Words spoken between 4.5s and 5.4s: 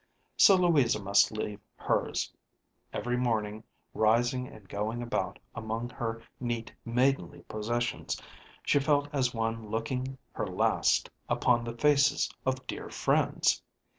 going about